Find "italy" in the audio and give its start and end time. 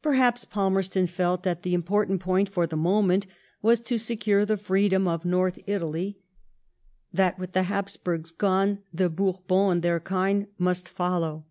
5.66-6.20